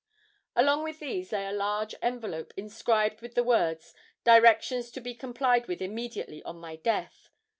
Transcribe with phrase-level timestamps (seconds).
[0.55, 3.93] Along with these lay a large envelope, inscribed with the words
[4.23, 7.29] 'Directions to be complied with immediately on my death.'